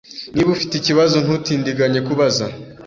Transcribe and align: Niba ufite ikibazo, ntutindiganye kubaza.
Niba 0.33 0.49
ufite 0.55 0.73
ikibazo, 0.77 1.15
ntutindiganye 1.23 1.99
kubaza. 2.07 2.45